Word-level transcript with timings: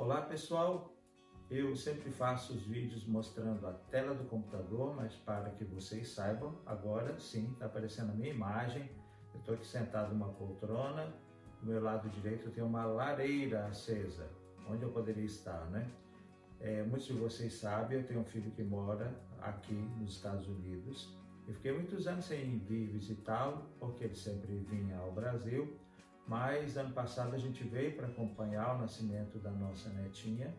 Olá 0.00 0.22
pessoal, 0.22 0.96
eu 1.50 1.76
sempre 1.76 2.10
faço 2.10 2.54
os 2.54 2.62
vídeos 2.62 3.04
mostrando 3.06 3.66
a 3.66 3.72
tela 3.74 4.14
do 4.14 4.24
computador, 4.24 4.96
mas 4.96 5.14
para 5.14 5.50
que 5.50 5.62
vocês 5.62 6.08
saibam, 6.08 6.58
agora 6.64 7.20
sim 7.20 7.52
está 7.52 7.66
aparecendo 7.66 8.12
a 8.12 8.14
minha 8.14 8.32
imagem. 8.32 8.90
Eu 9.34 9.40
estou 9.40 9.54
aqui 9.54 9.66
sentado 9.66 10.14
numa 10.14 10.30
poltrona, 10.30 11.12
do 11.60 11.66
meu 11.66 11.82
lado 11.82 12.08
direito 12.08 12.50
tem 12.50 12.64
uma 12.64 12.86
lareira 12.86 13.66
acesa, 13.66 14.26
onde 14.70 14.84
eu 14.84 14.90
poderia 14.90 15.26
estar, 15.26 15.66
né? 15.66 15.86
É, 16.60 16.82
muitos 16.82 17.06
de 17.06 17.12
vocês 17.12 17.52
sabem, 17.52 17.98
eu 17.98 18.06
tenho 18.06 18.20
um 18.20 18.24
filho 18.24 18.50
que 18.52 18.62
mora 18.62 19.14
aqui 19.42 19.74
nos 19.74 20.12
Estados 20.12 20.48
Unidos. 20.48 21.14
Eu 21.46 21.52
fiquei 21.52 21.72
muitos 21.72 22.06
anos 22.06 22.24
sem 22.24 22.58
vir 22.60 22.86
visitá-lo, 22.86 23.66
porque 23.78 24.04
ele 24.04 24.16
sempre 24.16 24.60
vinha 24.60 24.96
ao 24.96 25.12
Brasil. 25.12 25.78
Mas 26.26 26.76
ano 26.76 26.92
passado 26.92 27.34
a 27.34 27.38
gente 27.38 27.64
veio 27.64 27.96
para 27.96 28.06
acompanhar 28.06 28.76
o 28.76 28.78
nascimento 28.78 29.38
da 29.38 29.50
nossa 29.50 29.88
netinha 29.90 30.54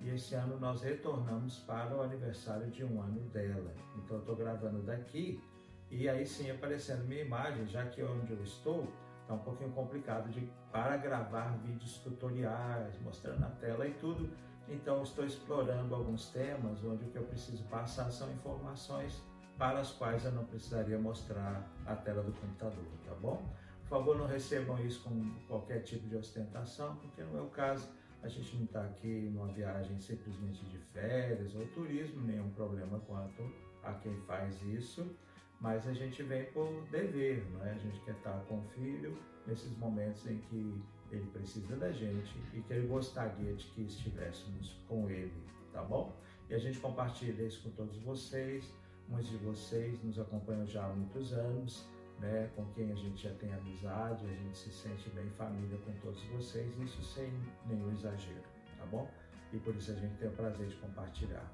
e 0.00 0.10
esse 0.10 0.34
ano 0.34 0.58
nós 0.58 0.82
retornamos 0.82 1.58
para 1.60 1.96
o 1.96 2.02
aniversário 2.02 2.70
de 2.70 2.84
um 2.84 3.00
ano 3.00 3.20
dela. 3.30 3.72
Então 3.96 4.16
eu 4.16 4.20
estou 4.20 4.36
gravando 4.36 4.82
daqui 4.82 5.42
e 5.90 6.08
aí 6.08 6.26
sim 6.26 6.50
aparecendo 6.50 7.04
minha 7.04 7.22
imagem, 7.22 7.66
já 7.66 7.86
que 7.86 8.02
onde 8.02 8.32
eu 8.32 8.42
estou 8.42 8.86
está 9.22 9.34
um 9.34 9.38
pouquinho 9.38 9.72
complicado 9.72 10.30
de, 10.30 10.48
para 10.70 10.96
gravar 10.96 11.56
vídeos 11.58 11.98
tutoriais, 11.98 12.96
mostrando 13.00 13.44
a 13.44 13.48
tela 13.48 13.86
e 13.86 13.92
tudo. 13.94 14.30
Então 14.68 15.02
estou 15.02 15.24
explorando 15.24 15.94
alguns 15.94 16.28
temas 16.30 16.82
onde 16.84 17.04
o 17.04 17.08
que 17.08 17.16
eu 17.16 17.24
preciso 17.24 17.64
passar 17.64 18.10
são 18.10 18.30
informações 18.32 19.22
para 19.58 19.80
as 19.80 19.92
quais 19.92 20.24
eu 20.24 20.32
não 20.32 20.44
precisaria 20.44 20.98
mostrar 20.98 21.66
a 21.86 21.94
tela 21.96 22.22
do 22.22 22.32
computador, 22.32 22.84
tá 23.04 23.14
bom? 23.14 23.42
Por 23.88 23.98
favor, 23.98 24.18
não 24.18 24.26
recebam 24.26 24.84
isso 24.84 25.00
com 25.04 25.32
qualquer 25.46 25.80
tipo 25.84 26.08
de 26.08 26.16
ostentação, 26.16 26.96
porque 26.96 27.22
no 27.22 27.32
meu 27.34 27.46
caso, 27.46 27.88
a 28.20 28.26
gente 28.26 28.56
não 28.56 28.64
está 28.64 28.84
aqui 28.84 29.30
numa 29.32 29.46
viagem 29.46 29.96
simplesmente 30.00 30.64
de 30.66 30.78
férias 30.92 31.54
ou 31.54 31.64
turismo, 31.68 32.20
nenhum 32.22 32.50
problema 32.50 32.98
quanto 33.06 33.48
a 33.84 33.92
quem 33.94 34.16
faz 34.22 34.60
isso, 34.62 35.16
mas 35.60 35.86
a 35.86 35.92
gente 35.92 36.20
vem 36.24 36.46
por 36.46 36.68
dever, 36.90 37.48
não 37.52 37.64
é? 37.64 37.70
A 37.70 37.78
gente 37.78 38.00
quer 38.00 38.16
estar 38.16 38.36
com 38.48 38.58
o 38.58 38.62
filho 38.74 39.16
nesses 39.46 39.70
momentos 39.78 40.26
em 40.26 40.38
que 40.38 40.82
ele 41.12 41.26
precisa 41.32 41.76
da 41.76 41.92
gente 41.92 42.34
e 42.54 42.60
que 42.62 42.72
ele 42.72 42.88
gostaria 42.88 43.54
de 43.54 43.64
que 43.66 43.82
estivéssemos 43.82 44.76
com 44.88 45.08
ele, 45.08 45.32
tá 45.72 45.84
bom? 45.84 46.12
E 46.50 46.54
a 46.54 46.58
gente 46.58 46.80
compartilha 46.80 47.44
isso 47.44 47.62
com 47.62 47.70
todos 47.70 47.96
vocês. 47.98 48.68
Muitos 49.08 49.30
de 49.30 49.36
vocês 49.36 50.02
nos 50.02 50.18
acompanham 50.18 50.66
já 50.66 50.84
há 50.84 50.88
muitos 50.88 51.32
anos 51.32 51.86
né, 52.18 52.50
com 52.56 52.64
quem 52.72 52.90
a 52.90 52.94
gente 52.94 53.22
já 53.22 53.34
tem 53.34 53.52
amizade, 53.52 54.24
a 54.24 54.34
gente 54.34 54.56
se 54.56 54.70
sente 54.70 55.10
bem 55.10 55.28
família 55.30 55.78
com 55.78 55.92
todos 56.00 56.22
vocês, 56.24 56.78
isso 56.78 57.02
sem 57.02 57.32
nenhum 57.66 57.92
exagero, 57.92 58.42
tá 58.78 58.86
bom? 58.86 59.08
E 59.52 59.58
por 59.58 59.74
isso 59.74 59.92
a 59.92 59.94
gente 59.94 60.16
tem 60.16 60.28
o 60.28 60.32
prazer 60.32 60.68
de 60.68 60.76
compartilhar. 60.76 61.52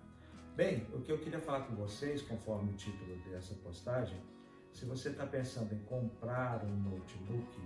Bem, 0.56 0.86
o 0.92 1.00
que 1.00 1.10
eu 1.10 1.18
queria 1.18 1.40
falar 1.40 1.62
com 1.62 1.74
vocês, 1.74 2.22
conforme 2.22 2.72
o 2.72 2.74
título 2.74 3.16
dessa 3.30 3.54
postagem, 3.54 4.20
se 4.72 4.84
você 4.84 5.10
está 5.10 5.26
pensando 5.26 5.74
em 5.74 5.78
comprar 5.80 6.64
um 6.64 6.76
notebook, 6.76 7.60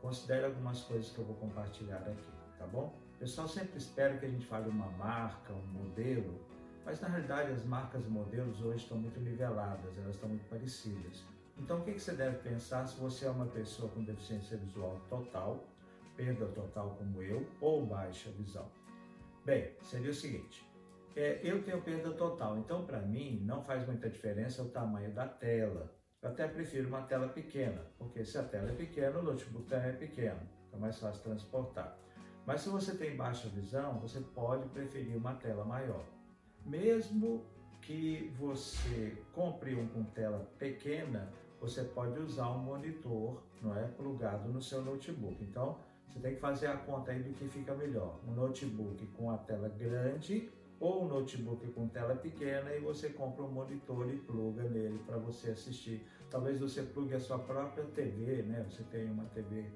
considere 0.00 0.46
algumas 0.46 0.80
coisas 0.82 1.10
que 1.10 1.18
eu 1.18 1.24
vou 1.24 1.36
compartilhar 1.36 1.98
aqui, 1.98 2.30
tá 2.58 2.66
bom? 2.66 2.96
O 3.14 3.18
pessoal 3.18 3.46
sempre 3.46 3.78
espera 3.78 4.16
que 4.16 4.26
a 4.26 4.28
gente 4.28 4.46
fale 4.46 4.68
uma 4.68 4.90
marca, 4.92 5.52
um 5.52 5.66
modelo, 5.66 6.40
mas 6.84 7.00
na 7.00 7.08
realidade 7.08 7.52
as 7.52 7.64
marcas 7.64 8.04
e 8.04 8.08
modelos 8.08 8.60
hoje 8.60 8.82
estão 8.82 8.98
muito 8.98 9.20
niveladas, 9.20 9.96
elas 9.98 10.16
estão 10.16 10.28
muito 10.28 10.48
parecidas. 10.48 11.24
Então, 11.58 11.80
o 11.80 11.84
que 11.84 11.98
você 11.98 12.12
deve 12.12 12.38
pensar 12.38 12.86
se 12.86 12.98
você 12.98 13.26
é 13.26 13.30
uma 13.30 13.46
pessoa 13.46 13.90
com 13.90 14.02
deficiência 14.02 14.56
visual 14.56 15.00
total, 15.08 15.64
perda 16.16 16.46
total 16.46 16.96
como 16.98 17.22
eu, 17.22 17.46
ou 17.60 17.84
baixa 17.86 18.30
visão? 18.30 18.66
Bem, 19.44 19.72
seria 19.82 20.10
o 20.10 20.14
seguinte: 20.14 20.64
é, 21.14 21.40
eu 21.42 21.62
tenho 21.62 21.82
perda 21.82 22.12
total, 22.12 22.56
então 22.58 22.86
para 22.86 23.00
mim 23.00 23.42
não 23.44 23.62
faz 23.62 23.86
muita 23.86 24.08
diferença 24.08 24.62
o 24.62 24.68
tamanho 24.68 25.12
da 25.12 25.26
tela. 25.26 25.92
Eu 26.22 26.30
até 26.30 26.46
prefiro 26.46 26.88
uma 26.88 27.02
tela 27.02 27.28
pequena, 27.28 27.84
porque 27.98 28.24
se 28.24 28.38
a 28.38 28.44
tela 28.44 28.70
é 28.70 28.74
pequena, 28.74 29.18
o 29.18 29.22
notebook 29.22 29.66
também 29.66 29.90
é 29.90 29.92
pequeno, 29.92 30.40
é 30.72 30.76
mais 30.76 30.98
fácil 30.98 31.22
transportar. 31.22 31.98
Mas 32.46 32.62
se 32.62 32.68
você 32.68 32.96
tem 32.96 33.16
baixa 33.16 33.48
visão, 33.48 33.98
você 33.98 34.20
pode 34.20 34.68
preferir 34.68 35.16
uma 35.16 35.34
tela 35.34 35.64
maior. 35.64 36.04
Mesmo 36.64 37.44
que 37.80 38.32
você 38.38 39.16
compre 39.32 39.74
um 39.74 39.88
com 39.88 40.04
tela 40.04 40.48
pequena, 40.58 41.32
você 41.62 41.84
pode 41.84 42.18
usar 42.18 42.50
um 42.50 42.58
monitor, 42.58 43.40
não 43.62 43.72
é, 43.76 43.84
plugado 43.86 44.48
no 44.48 44.60
seu 44.60 44.82
notebook. 44.82 45.42
Então, 45.44 45.78
você 46.08 46.18
tem 46.18 46.34
que 46.34 46.40
fazer 46.40 46.66
a 46.66 46.76
conta 46.76 47.12
aí 47.12 47.22
do 47.22 47.32
que 47.34 47.48
fica 47.48 47.72
melhor. 47.72 48.18
Um 48.26 48.32
notebook 48.32 49.06
com 49.16 49.30
a 49.30 49.38
tela 49.38 49.68
grande 49.68 50.50
ou 50.80 51.04
um 51.04 51.08
notebook 51.08 51.64
com 51.68 51.86
tela 51.86 52.16
pequena 52.16 52.74
e 52.74 52.80
você 52.80 53.10
compra 53.10 53.44
um 53.44 53.52
monitor 53.52 54.12
e 54.12 54.16
pluga 54.18 54.64
nele 54.64 54.98
para 55.06 55.18
você 55.18 55.52
assistir. 55.52 56.04
Talvez 56.28 56.58
você 56.58 56.82
plugue 56.82 57.14
a 57.14 57.20
sua 57.20 57.38
própria 57.38 57.84
TV, 57.84 58.42
né? 58.42 58.66
Você 58.68 58.82
tem 58.82 59.08
uma 59.08 59.24
TV 59.26 59.70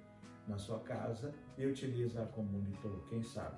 na 0.48 0.58
sua 0.58 0.80
casa 0.80 1.32
e 1.56 1.64
utiliza 1.66 2.26
como 2.34 2.48
monitor, 2.48 3.00
quem 3.08 3.22
sabe. 3.22 3.56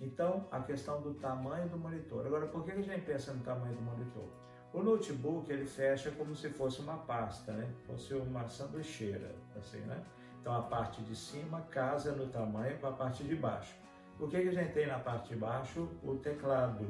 Então, 0.00 0.48
a 0.50 0.60
questão 0.60 1.00
do 1.00 1.14
tamanho 1.14 1.68
do 1.68 1.78
monitor. 1.78 2.26
Agora, 2.26 2.48
por 2.48 2.64
que 2.64 2.72
a 2.72 2.82
gente 2.82 3.04
pensa 3.04 3.32
no 3.32 3.44
tamanho 3.44 3.76
do 3.76 3.82
monitor? 3.82 4.47
O 4.72 4.82
notebook 4.82 5.50
ele 5.50 5.64
fecha 5.64 6.10
como 6.10 6.34
se 6.34 6.50
fosse 6.50 6.80
uma 6.80 6.98
pasta, 6.98 7.52
né? 7.52 7.68
Fosse 7.86 8.14
uma 8.14 8.46
sanduicheira, 8.46 9.34
assim, 9.56 9.78
né? 9.80 10.02
Então 10.40 10.54
a 10.54 10.62
parte 10.62 11.02
de 11.02 11.16
cima 11.16 11.62
casa 11.70 12.12
no 12.12 12.26
tamanho 12.28 12.76
para 12.78 12.90
a 12.90 12.92
parte 12.92 13.24
de 13.24 13.34
baixo. 13.34 13.74
O 14.20 14.26
que, 14.26 14.40
que 14.40 14.48
a 14.48 14.52
gente 14.52 14.72
tem 14.72 14.86
na 14.86 14.98
parte 14.98 15.30
de 15.30 15.36
baixo? 15.36 15.88
O 16.02 16.16
teclado. 16.16 16.86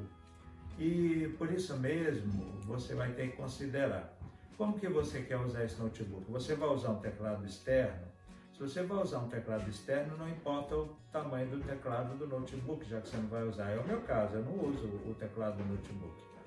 E 0.79 1.35
por 1.39 1.53
isso 1.53 1.77
mesmo 1.77 2.61
você 2.63 2.95
vai 2.95 3.13
ter 3.13 3.31
que 3.31 3.37
considerar 3.37 4.17
como 4.57 4.79
que 4.79 4.89
você 4.89 5.23
quer 5.23 5.37
usar 5.37 5.65
esse 5.65 5.81
notebook. 5.81 6.31
Você 6.33 6.57
vai 6.57 6.69
usar 6.69 6.91
um 6.91 6.99
teclado 6.99 7.47
externo? 7.47 8.09
Se 8.53 8.59
você 8.59 8.83
vai 8.83 9.01
usar 9.01 9.19
um 9.19 9.29
teclado 9.29 9.71
externo, 9.71 10.17
não 10.17 10.29
importa 10.29 10.75
o 10.75 10.97
tamanho 11.13 11.49
do 11.49 11.61
teclado 11.61 12.17
do 12.17 12.27
notebook, 12.27 12.85
já 12.89 13.01
que 13.01 13.09
você 13.09 13.17
não 13.19 13.29
vai 13.29 13.45
usar. 13.45 13.71
É 13.71 13.79
o 13.79 13.87
meu 13.87 14.01
caso, 14.01 14.35
eu 14.35 14.43
não 14.43 14.53
uso 14.69 14.87
o 15.07 15.15
teclado 15.15 15.59
do 15.59 15.65
notebook. 15.65 16.38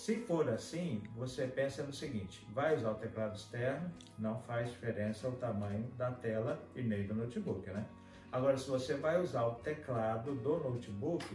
Se 0.00 0.16
for 0.16 0.48
assim, 0.48 1.02
você 1.14 1.46
pensa 1.46 1.82
no 1.82 1.92
seguinte: 1.92 2.48
vai 2.54 2.74
usar 2.74 2.92
o 2.92 2.94
teclado 2.94 3.36
externo, 3.36 3.92
não 4.18 4.40
faz 4.40 4.70
diferença 4.70 5.28
o 5.28 5.32
tamanho 5.32 5.86
da 5.98 6.10
tela 6.10 6.58
e 6.74 6.82
nem 6.82 7.06
do 7.06 7.14
notebook, 7.14 7.68
né? 7.68 7.84
Agora, 8.32 8.56
se 8.56 8.66
você 8.70 8.94
vai 8.94 9.20
usar 9.20 9.44
o 9.44 9.56
teclado 9.56 10.34
do 10.36 10.56
notebook, 10.56 11.26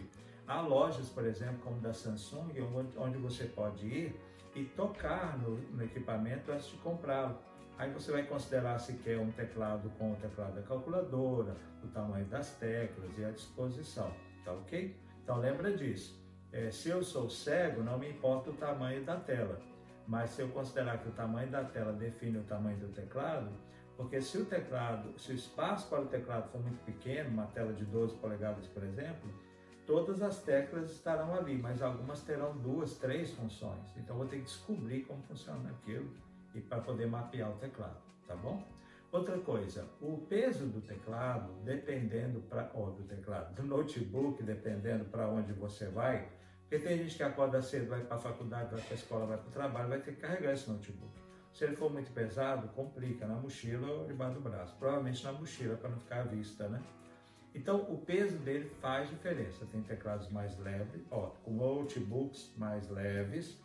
há 0.47 0.61
lojas, 0.61 1.09
por 1.09 1.27
exemplo, 1.27 1.59
como 1.63 1.79
da 1.79 1.93
Samsung, 1.93 2.53
onde 2.97 3.19
você 3.19 3.43
pode 3.43 3.85
ir 3.85 4.19
e 4.55 4.63
tocar 4.63 5.37
no, 5.37 5.57
no 5.57 5.83
equipamento 5.83 6.51
antes 6.51 6.65
de 6.65 6.77
comprá-lo. 6.77 7.37
Aí 7.77 7.91
você 7.91 8.11
vai 8.11 8.23
considerar 8.23 8.79
se 8.79 8.93
quer 8.93 9.19
um 9.19 9.31
teclado 9.31 9.91
com 9.99 10.13
o 10.13 10.15
teclado 10.15 10.55
da 10.55 10.63
calculadora, 10.63 11.55
o 11.83 11.87
tamanho 11.89 12.25
das 12.25 12.55
teclas 12.55 13.15
e 13.15 13.25
a 13.25 13.29
disposição, 13.29 14.11
tá 14.43 14.53
ok? 14.53 14.97
Então 15.21 15.37
lembra 15.37 15.71
disso. 15.71 16.24
É, 16.55 16.71
se 16.71 16.87
eu 16.87 17.03
sou 17.03 17.29
cego, 17.29 17.83
não 17.83 17.99
me 17.99 18.09
importa 18.09 18.49
o 18.49 18.53
tamanho 18.53 19.03
da 19.03 19.17
tela, 19.17 19.59
mas 20.07 20.29
se 20.29 20.41
eu 20.41 20.47
considerar 20.47 20.99
que 20.99 21.09
o 21.09 21.11
tamanho 21.11 21.51
da 21.51 21.65
tela 21.65 21.91
define 21.91 22.37
o 22.37 22.43
tamanho 22.43 22.77
do 22.77 22.87
teclado, 22.93 23.49
porque 23.97 24.21
se 24.21 24.37
o 24.37 24.45
teclado, 24.45 25.19
se 25.19 25.33
o 25.33 25.35
espaço 25.35 25.89
para 25.89 25.99
o 25.99 26.05
teclado 26.05 26.49
for 26.49 26.61
muito 26.61 26.81
pequeno, 26.85 27.29
uma 27.29 27.47
tela 27.47 27.73
de 27.73 27.83
12 27.83 28.15
polegadas, 28.19 28.67
por 28.67 28.83
exemplo, 28.83 29.29
todas 29.85 30.21
as 30.21 30.41
teclas 30.43 30.91
estarão 30.91 31.35
ali, 31.35 31.57
mas 31.57 31.81
algumas 31.81 32.21
terão 32.21 32.55
duas, 32.55 32.97
três 32.99 33.33
funções. 33.33 33.93
Então 33.97 34.15
vou 34.15 34.25
ter 34.25 34.37
que 34.37 34.43
descobrir 34.43 35.01
como 35.01 35.21
funciona 35.23 35.69
aquilo 35.71 36.09
e 36.53 36.61
para 36.61 36.79
poder 36.79 37.07
mapear 37.07 37.51
o 37.51 37.57
teclado, 37.57 37.99
tá 38.25 38.35
bom? 38.37 38.63
Outra 39.11 39.37
coisa, 39.39 39.85
o 40.01 40.19
peso 40.29 40.67
do 40.67 40.79
teclado, 40.79 41.51
dependendo 41.65 42.39
para 42.43 42.63
do 42.63 43.03
teclado, 43.03 43.53
do 43.55 43.63
notebook, 43.63 44.41
dependendo 44.41 45.03
para 45.03 45.27
onde 45.27 45.51
você 45.51 45.89
vai, 45.89 46.29
porque 46.67 46.79
tem 46.79 46.97
gente 46.97 47.15
que 47.15 47.23
acorda 47.23 47.61
cedo, 47.61 47.89
vai 47.89 48.01
para 48.01 48.15
a 48.15 48.19
faculdade, 48.19 48.71
vai 48.71 48.81
para 48.81 48.93
a 48.93 48.95
escola, 48.95 49.25
vai 49.27 49.37
para 49.37 49.47
o 49.47 49.51
trabalho, 49.51 49.89
vai 49.89 49.99
ter 49.99 50.15
que 50.15 50.21
carregar 50.21 50.51
esse 50.51 50.69
notebook. 50.69 51.13
Se 51.53 51.63
ele 51.63 51.75
for 51.75 51.91
muito 51.91 52.11
pesado, 52.11 52.67
complica 52.69 53.27
na 53.27 53.35
mochila 53.35 53.87
ou 53.87 54.07
debaixo 54.07 54.33
do 54.33 54.41
braço. 54.41 54.75
Provavelmente 54.77 55.23
na 55.23 55.31
mochila 55.31 55.77
para 55.77 55.89
não 55.89 55.99
ficar 55.99 56.21
à 56.21 56.23
vista, 56.23 56.67
né? 56.67 56.81
Então 57.53 57.81
o 57.83 57.99
peso 57.99 58.37
dele 58.39 58.69
faz 58.81 59.09
diferença. 59.09 59.65
Tem 59.71 59.81
teclados 59.83 60.27
mais 60.29 60.57
leves, 60.57 61.01
ó, 61.11 61.27
com 61.43 61.51
notebooks 61.51 62.53
mais 62.57 62.89
leves 62.89 63.57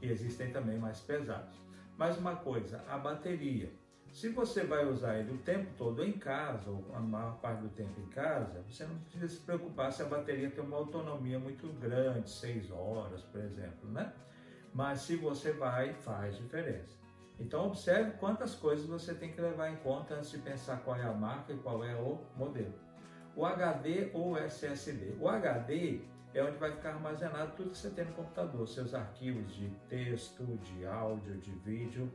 e 0.00 0.08
existem 0.08 0.52
também 0.52 0.78
mais 0.78 1.00
pesados. 1.00 1.56
Mais 1.96 2.18
uma 2.18 2.36
coisa, 2.36 2.84
a 2.86 2.98
bateria. 2.98 3.72
Se 4.12 4.28
você 4.28 4.62
vai 4.62 4.84
usar 4.86 5.18
ele 5.18 5.32
o 5.32 5.38
tempo 5.38 5.72
todo 5.76 6.04
em 6.04 6.12
casa, 6.12 6.68
ou 6.68 6.84
a 6.94 7.00
maior 7.00 7.38
parte 7.38 7.62
do 7.62 7.70
tempo 7.70 7.98
em 7.98 8.06
casa, 8.08 8.62
você 8.68 8.84
não 8.84 8.98
precisa 8.98 9.26
se 9.26 9.40
preocupar 9.40 9.90
se 9.90 10.02
a 10.02 10.04
bateria 10.04 10.50
tem 10.50 10.62
uma 10.62 10.76
autonomia 10.76 11.38
muito 11.38 11.66
grande, 11.80 12.30
6 12.30 12.70
horas, 12.70 13.22
por 13.22 13.40
exemplo, 13.40 13.90
né? 13.90 14.12
Mas 14.74 15.00
se 15.00 15.16
você 15.16 15.52
vai, 15.52 15.94
faz 15.94 16.36
diferença. 16.36 17.00
Então 17.40 17.66
observe 17.66 18.12
quantas 18.18 18.54
coisas 18.54 18.86
você 18.86 19.14
tem 19.14 19.32
que 19.32 19.40
levar 19.40 19.70
em 19.70 19.76
conta 19.76 20.14
antes 20.14 20.30
de 20.30 20.38
pensar 20.38 20.76
qual 20.84 20.96
é 20.96 21.04
a 21.04 21.12
marca 21.12 21.52
e 21.52 21.56
qual 21.56 21.82
é 21.82 21.94
o 21.94 22.20
modelo. 22.36 22.74
o 23.34 23.46
HD 23.46 24.10
ou 24.12 24.36
SSD. 24.36 25.16
O 25.18 25.28
HD 25.28 26.00
é 26.34 26.42
onde 26.42 26.58
vai 26.58 26.70
ficar 26.72 26.90
armazenado 26.90 27.52
tudo 27.56 27.70
que 27.70 27.78
você 27.78 27.90
tem 27.90 28.04
no 28.04 28.12
computador, 28.12 28.66
seus 28.68 28.94
arquivos 28.94 29.54
de 29.54 29.70
texto, 29.88 30.44
de 30.58 30.86
áudio, 30.86 31.38
de 31.38 31.50
vídeo. 31.50 32.12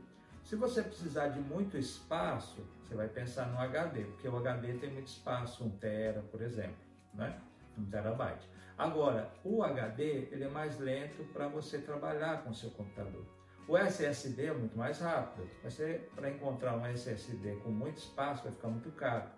Se 0.48 0.56
você 0.56 0.82
precisar 0.82 1.28
de 1.28 1.40
muito 1.40 1.76
espaço, 1.76 2.66
você 2.82 2.94
vai 2.94 3.06
pensar 3.06 3.48
no 3.48 3.58
HD, 3.58 4.04
porque 4.04 4.26
o 4.26 4.34
HD 4.38 4.78
tem 4.78 4.90
muito 4.90 5.08
espaço, 5.08 5.62
1 5.62 5.70
tera, 5.72 6.22
por 6.22 6.40
exemplo, 6.40 6.78
né? 7.12 7.38
1 7.76 7.84
terabyte. 7.90 8.48
Agora, 8.78 9.30
o 9.44 9.62
HD 9.62 10.26
ele 10.32 10.44
é 10.44 10.48
mais 10.48 10.78
lento 10.80 11.22
para 11.34 11.48
você 11.48 11.76
trabalhar 11.76 12.44
com 12.44 12.54
seu 12.54 12.70
computador. 12.70 13.26
O 13.68 13.76
SSD 13.76 14.46
é 14.46 14.54
muito 14.54 14.74
mais 14.74 15.00
rápido, 15.00 15.46
mas 15.62 15.78
para 16.14 16.30
encontrar 16.30 16.78
um 16.78 16.86
SSD 16.86 17.56
com 17.56 17.68
muito 17.68 17.98
espaço 17.98 18.44
vai 18.44 18.52
ficar 18.52 18.68
muito 18.68 18.90
caro. 18.92 19.28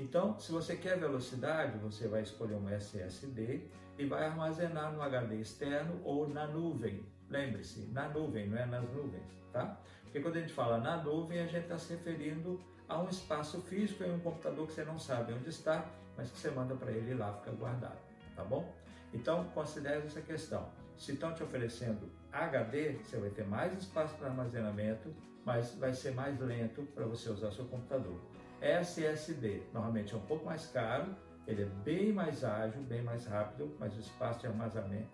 Então, 0.00 0.36
se 0.40 0.50
você 0.50 0.74
quer 0.74 0.98
velocidade, 0.98 1.78
você 1.78 2.08
vai 2.08 2.22
escolher 2.22 2.56
um 2.56 2.68
SSD 2.68 3.68
e 3.96 4.04
vai 4.04 4.24
armazenar 4.24 4.92
no 4.92 5.00
HD 5.00 5.36
externo 5.36 6.00
ou 6.02 6.28
na 6.28 6.48
nuvem. 6.48 7.06
Lembre-se, 7.28 7.86
na 7.92 8.08
nuvem, 8.08 8.48
não 8.48 8.58
é 8.58 8.66
nas 8.66 8.82
nuvens, 8.90 9.22
tá? 9.52 9.80
Porque 10.10 10.20
quando 10.20 10.38
a 10.38 10.40
gente 10.40 10.52
fala 10.52 10.78
na 10.78 10.96
nuvem, 10.96 11.38
a 11.38 11.46
gente 11.46 11.62
está 11.62 11.78
se 11.78 11.94
referindo 11.94 12.60
a 12.88 13.00
um 13.00 13.08
espaço 13.08 13.62
físico 13.62 14.02
em 14.02 14.12
um 14.12 14.18
computador 14.18 14.66
que 14.66 14.72
você 14.72 14.84
não 14.84 14.98
sabe 14.98 15.32
onde 15.32 15.48
está, 15.48 15.86
mas 16.16 16.28
que 16.32 16.36
você 16.36 16.50
manda 16.50 16.74
para 16.74 16.90
ele 16.90 17.12
e 17.12 17.14
lá 17.14 17.32
fica 17.34 17.52
guardado, 17.52 17.96
tá 18.34 18.42
bom? 18.42 18.74
Então, 19.14 19.44
considere 19.54 20.04
essa 20.04 20.20
questão. 20.20 20.68
Se 20.98 21.12
estão 21.12 21.32
te 21.32 21.44
oferecendo 21.44 22.10
HD, 22.32 22.94
você 22.94 23.18
vai 23.18 23.30
ter 23.30 23.46
mais 23.46 23.72
espaço 23.78 24.16
para 24.16 24.26
armazenamento, 24.26 25.14
mas 25.44 25.76
vai 25.76 25.94
ser 25.94 26.10
mais 26.10 26.40
lento 26.40 26.82
para 26.92 27.06
você 27.06 27.30
usar 27.30 27.52
seu 27.52 27.66
computador. 27.66 28.20
SSD 28.60 29.62
normalmente 29.72 30.12
é 30.12 30.16
um 30.16 30.26
pouco 30.26 30.44
mais 30.44 30.66
caro, 30.66 31.14
ele 31.46 31.62
é 31.62 31.66
bem 31.84 32.12
mais 32.12 32.42
ágil, 32.42 32.82
bem 32.82 33.02
mais 33.02 33.26
rápido, 33.26 33.72
mas 33.78 33.96
o 33.96 34.00
espaço 34.00 34.40
de 34.40 34.48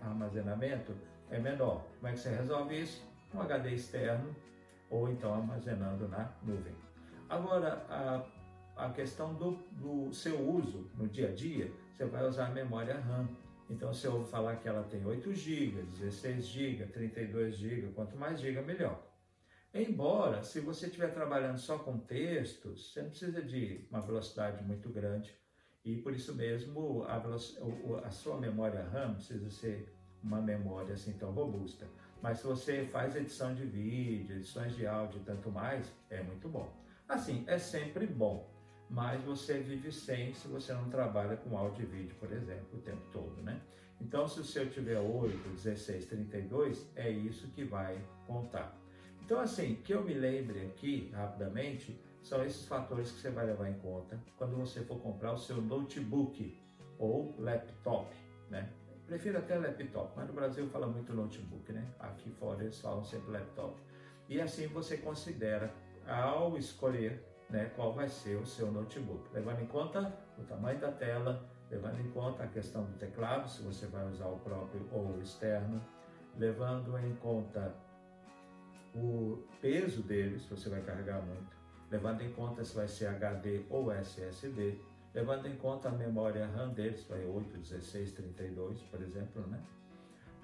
armazenamento 0.00 0.96
é 1.30 1.38
menor. 1.38 1.84
Como 1.98 2.08
é 2.08 2.12
que 2.12 2.18
você 2.18 2.30
resolve 2.30 2.80
isso? 2.80 3.06
Um 3.34 3.42
HD 3.42 3.74
externo 3.74 4.34
ou 4.90 5.10
então 5.10 5.34
armazenando 5.34 6.08
na 6.08 6.32
nuvem. 6.42 6.74
Agora, 7.28 7.84
a, 7.88 8.86
a 8.86 8.90
questão 8.90 9.34
do, 9.34 9.52
do 9.72 10.12
seu 10.12 10.40
uso 10.40 10.90
no 10.94 11.08
dia 11.08 11.28
a 11.28 11.34
dia, 11.34 11.70
você 11.92 12.04
vai 12.04 12.26
usar 12.26 12.46
a 12.46 12.50
memória 12.50 12.98
RAM. 13.00 13.28
Então, 13.68 13.92
você 13.92 14.06
ouve 14.06 14.30
falar 14.30 14.56
que 14.56 14.68
ela 14.68 14.84
tem 14.84 15.04
8 15.04 15.34
GB, 15.34 15.82
16 15.82 16.46
GB, 16.46 16.86
32 16.86 17.56
GB, 17.56 17.92
quanto 17.94 18.16
mais 18.16 18.38
GB, 18.40 18.62
melhor. 18.62 19.02
Embora, 19.74 20.42
se 20.42 20.60
você 20.60 20.86
estiver 20.86 21.12
trabalhando 21.12 21.58
só 21.58 21.78
com 21.78 21.98
textos, 21.98 22.92
você 22.92 23.02
não 23.02 23.10
precisa 23.10 23.42
de 23.42 23.86
uma 23.90 24.00
velocidade 24.00 24.64
muito 24.64 24.88
grande 24.88 25.36
e 25.84 25.96
por 25.96 26.14
isso 26.14 26.34
mesmo 26.34 27.04
a, 27.04 27.22
a 28.04 28.10
sua 28.10 28.40
memória 28.40 28.82
RAM 28.84 29.14
precisa 29.14 29.50
ser 29.50 29.94
uma 30.22 30.40
memória 30.40 30.94
assim 30.94 31.12
tão 31.12 31.30
robusta. 31.30 31.86
Mas 32.22 32.38
se 32.38 32.46
você 32.46 32.84
faz 32.86 33.14
edição 33.14 33.54
de 33.54 33.64
vídeo, 33.64 34.36
edições 34.36 34.74
de 34.74 34.86
áudio 34.86 35.20
e 35.20 35.24
tanto 35.24 35.50
mais, 35.50 35.92
é 36.10 36.22
muito 36.22 36.48
bom. 36.48 36.72
Assim, 37.08 37.44
é 37.46 37.58
sempre 37.58 38.06
bom, 38.06 38.50
mas 38.90 39.22
você 39.22 39.60
vive 39.60 39.92
sem 39.92 40.34
se 40.34 40.48
você 40.48 40.72
não 40.72 40.88
trabalha 40.88 41.36
com 41.36 41.56
áudio 41.56 41.84
e 41.84 41.86
vídeo, 41.86 42.16
por 42.18 42.32
exemplo, 42.32 42.78
o 42.78 42.82
tempo 42.82 43.02
todo, 43.12 43.42
né? 43.42 43.60
Então, 44.00 44.28
se 44.28 44.40
o 44.40 44.44
seu 44.44 44.68
tiver 44.68 44.98
8, 44.98 45.48
16, 45.50 46.06
32, 46.06 46.90
é 46.96 47.08
isso 47.08 47.48
que 47.48 47.64
vai 47.64 47.98
contar. 48.26 48.76
Então, 49.24 49.40
assim, 49.40 49.76
que 49.76 49.92
eu 49.92 50.04
me 50.04 50.14
lembre 50.14 50.66
aqui 50.66 51.10
rapidamente 51.14 51.98
são 52.22 52.44
esses 52.44 52.66
fatores 52.66 53.12
que 53.12 53.20
você 53.20 53.30
vai 53.30 53.46
levar 53.46 53.70
em 53.70 53.78
conta 53.78 54.20
quando 54.36 54.56
você 54.56 54.80
for 54.80 55.00
comprar 55.00 55.32
o 55.32 55.38
seu 55.38 55.62
notebook 55.62 56.60
ou 56.98 57.34
laptop, 57.38 58.14
né? 58.50 58.68
Prefiro 59.06 59.38
até 59.38 59.56
laptop, 59.56 60.12
mas 60.16 60.26
no 60.26 60.32
Brasil 60.34 60.66
fala 60.68 60.88
muito 60.88 61.12
notebook, 61.14 61.72
né? 61.72 61.86
Aqui 61.98 62.28
fora 62.30 62.62
eles 62.62 62.80
falam 62.80 63.04
sempre 63.04 63.30
laptop. 63.30 63.80
E 64.28 64.40
assim 64.40 64.66
você 64.66 64.96
considera 64.96 65.72
ao 66.06 66.58
escolher 66.58 67.24
né, 67.48 67.70
qual 67.76 67.92
vai 67.92 68.08
ser 68.08 68.36
o 68.36 68.44
seu 68.44 68.70
notebook, 68.72 69.28
levando 69.32 69.60
em 69.60 69.66
conta 69.66 70.12
o 70.36 70.42
tamanho 70.42 70.80
da 70.80 70.90
tela, 70.90 71.48
levando 71.70 72.00
em 72.00 72.10
conta 72.10 72.42
a 72.42 72.48
questão 72.48 72.84
do 72.84 72.98
teclado, 72.98 73.48
se 73.48 73.62
você 73.62 73.86
vai 73.86 74.04
usar 74.08 74.26
o 74.26 74.38
próprio 74.40 74.88
ou 74.92 75.16
o 75.16 75.22
externo, 75.22 75.80
levando 76.36 76.98
em 76.98 77.14
conta 77.16 77.72
o 78.94 79.44
peso 79.60 80.02
dele, 80.02 80.38
se 80.40 80.50
você 80.50 80.68
vai 80.68 80.80
carregar 80.80 81.22
muito, 81.22 81.56
levando 81.90 82.22
em 82.22 82.32
conta 82.32 82.64
se 82.64 82.74
vai 82.74 82.88
ser 82.88 83.06
HD 83.06 83.64
ou 83.70 83.92
SSD, 83.92 84.80
levando 85.16 85.46
em 85.46 85.56
conta 85.56 85.88
a 85.88 85.92
memória 85.92 86.46
RAM 86.46 86.74
dele, 86.74 86.94
se 86.94 87.08
vai 87.08 87.24
8, 87.24 87.56
16, 87.56 88.12
32, 88.12 88.82
por 88.82 89.00
exemplo, 89.00 89.46
né? 89.46 89.58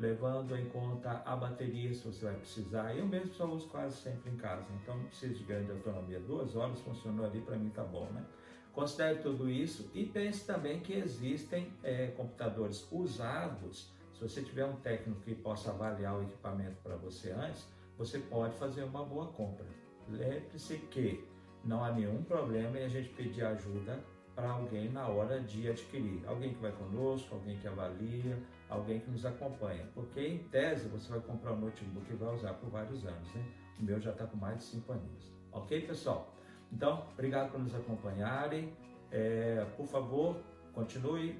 Levando 0.00 0.56
em 0.56 0.64
conta 0.70 1.22
a 1.26 1.36
bateria, 1.36 1.92
se 1.92 2.02
você 2.06 2.24
vai 2.24 2.34
precisar. 2.36 2.96
Eu 2.96 3.06
mesmo 3.06 3.34
só 3.34 3.44
uso 3.44 3.68
quase 3.68 3.98
sempre 3.98 4.30
em 4.30 4.36
casa, 4.36 4.66
então 4.82 4.96
não 4.96 5.04
preciso 5.04 5.34
de 5.34 5.44
grande 5.44 5.70
autonomia. 5.70 6.18
Duas 6.20 6.56
horas 6.56 6.80
funcionou 6.80 7.26
ali, 7.26 7.42
para 7.42 7.56
mim 7.56 7.68
tá 7.68 7.84
bom, 7.84 8.06
né? 8.12 8.24
Considere 8.72 9.18
tudo 9.18 9.50
isso 9.50 9.90
e 9.92 10.06
pense 10.06 10.46
também 10.46 10.80
que 10.80 10.94
existem 10.94 11.70
é, 11.82 12.06
computadores 12.16 12.90
usados. 12.90 13.92
Se 14.14 14.22
você 14.22 14.40
tiver 14.40 14.64
um 14.64 14.76
técnico 14.76 15.20
que 15.20 15.34
possa 15.34 15.70
avaliar 15.70 16.18
o 16.18 16.22
equipamento 16.22 16.76
para 16.82 16.96
você 16.96 17.30
antes, 17.32 17.68
você 17.98 18.18
pode 18.18 18.54
fazer 18.56 18.84
uma 18.84 19.04
boa 19.04 19.26
compra. 19.26 19.66
Lembre-se 20.08 20.78
que 20.78 21.22
não 21.62 21.84
há 21.84 21.92
nenhum 21.92 22.22
problema 22.22 22.78
em 22.78 22.84
a 22.84 22.88
gente 22.88 23.10
pedir 23.10 23.44
ajuda 23.44 24.02
para 24.34 24.50
alguém 24.50 24.90
na 24.90 25.06
hora 25.06 25.40
de 25.40 25.68
adquirir. 25.68 26.22
Alguém 26.26 26.54
que 26.54 26.60
vai 26.60 26.72
conosco, 26.72 27.34
alguém 27.34 27.58
que 27.58 27.68
avalia, 27.68 28.38
alguém 28.68 29.00
que 29.00 29.10
nos 29.10 29.24
acompanha. 29.24 29.86
Porque 29.94 30.20
em 30.20 30.38
tese 30.44 30.88
você 30.88 31.10
vai 31.10 31.20
comprar 31.20 31.52
um 31.52 31.60
notebook 31.60 32.10
e 32.10 32.16
vai 32.16 32.34
usar 32.34 32.54
por 32.54 32.70
vários 32.70 33.04
anos, 33.04 33.32
né? 33.34 33.44
O 33.78 33.82
meu 33.84 34.00
já 34.00 34.10
está 34.10 34.26
com 34.26 34.36
mais 34.36 34.58
de 34.58 34.64
5 34.64 34.92
anos. 34.92 35.32
Ok, 35.52 35.86
pessoal? 35.86 36.34
Então, 36.72 37.06
obrigado 37.12 37.50
por 37.50 37.60
nos 37.60 37.74
acompanharem. 37.74 38.72
É, 39.10 39.66
por 39.76 39.86
favor, 39.86 40.40
continue 40.72 41.38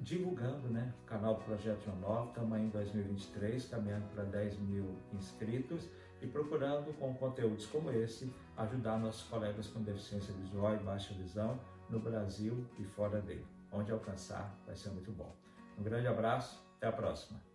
divulgando 0.00 0.68
né, 0.68 0.92
o 1.02 1.06
canal 1.06 1.34
do 1.36 1.44
Projeto 1.44 1.90
9, 2.00 2.28
estamos 2.28 2.58
em 2.58 2.68
2023, 2.68 3.64
caminhando 3.66 4.06
para 4.14 4.24
10 4.24 4.58
mil 4.58 4.98
inscritos 5.14 5.88
e 6.20 6.26
procurando 6.26 6.92
com 6.98 7.14
conteúdos 7.14 7.66
como 7.66 7.90
esse 7.90 8.32
ajudar 8.56 8.98
nossos 8.98 9.22
colegas 9.22 9.66
com 9.68 9.82
deficiência 9.82 10.34
visual 10.34 10.74
e 10.74 10.78
baixa 10.78 11.14
visão 11.14 11.58
no 11.90 11.98
Brasil 11.98 12.66
e 12.78 12.84
fora 12.84 13.20
dele. 13.20 13.46
Onde 13.72 13.92
alcançar 13.92 14.54
vai 14.66 14.76
ser 14.76 14.90
muito 14.90 15.12
bom. 15.12 15.34
Um 15.78 15.82
grande 15.82 16.06
abraço, 16.06 16.64
até 16.76 16.86
a 16.86 16.92
próxima. 16.92 17.49